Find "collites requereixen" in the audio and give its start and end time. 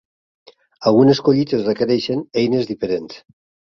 1.27-2.25